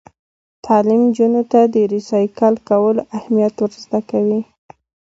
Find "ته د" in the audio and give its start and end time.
1.51-1.75